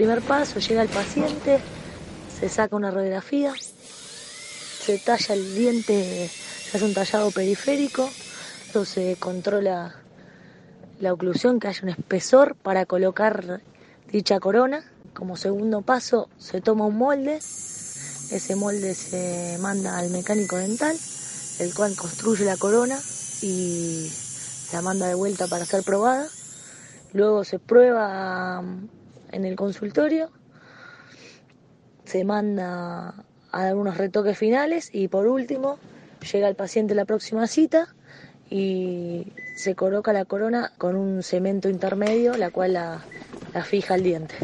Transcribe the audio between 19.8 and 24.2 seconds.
al mecánico dental, el cual construye la corona y